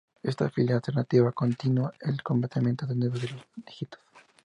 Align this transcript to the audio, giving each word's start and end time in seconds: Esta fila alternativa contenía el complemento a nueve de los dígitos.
Esta 0.23 0.49
fila 0.49 0.73
alternativa 0.77 1.31
contenía 1.31 1.91
el 1.99 2.23
complemento 2.23 2.85
a 2.85 2.89
nueve 2.95 3.19
de 3.19 3.27
los 3.27 3.45
dígitos. 3.55 4.01